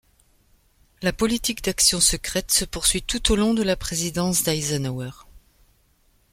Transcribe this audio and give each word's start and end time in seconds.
La 1.03 1.13
politique 1.13 1.63
d'action 1.63 1.99
secrète 1.99 2.49
se 2.51 2.65
poursuit 2.65 3.03
tout 3.03 3.31
au 3.31 3.35
long 3.35 3.53
de 3.53 3.61
la 3.61 3.75
présidence 3.75 4.41
d'Eisenhower. 4.41 5.11